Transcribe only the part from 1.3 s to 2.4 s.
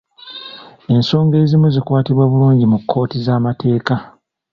ezimu zikwatibwa